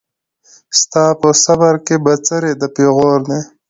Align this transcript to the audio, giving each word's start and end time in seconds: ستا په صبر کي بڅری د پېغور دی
ستا 0.79 1.05
په 1.21 1.29
صبر 1.43 1.73
کي 1.85 1.95
بڅری 2.05 2.51
د 2.61 2.63
پېغور 2.75 3.19
دی 3.29 3.39